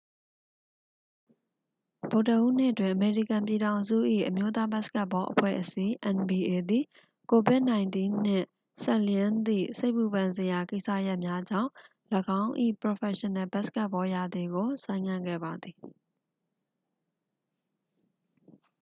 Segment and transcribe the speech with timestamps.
[2.09, 6.83] ဗုဒ္ဓဟူးနေ့တွင် အမေရိကန်ပြည်ထောင်စု၏ အမျိုးသားဘတ်စကတ်ဘောအဖွဲ့အစည်း nba သည်
[7.31, 8.45] covid-၁၉ နှင့်
[8.83, 11.69] စပ်လျဉ်းသည့် စိတ်ပူပန်စရာကိစ္စရပ်များကြောင့်
[12.39, 12.51] ၎င်း၏
[12.81, 15.75] ပရော်ဖက်ရှင်နယ်ဘတ်စကတ်ဘောရာသီကို ဆိုင်းငံ့ခဲ့ပါသည်။